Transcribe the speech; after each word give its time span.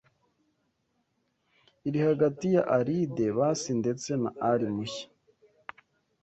riri 1.81 1.99
hagati 2.09 2.45
ya 2.55 2.63
Alide 2.77 3.25
bazi 3.37 3.71
ndetse 3.81 4.09
na 4.21 4.31
Ali 4.49 4.67
mushya 4.75 5.07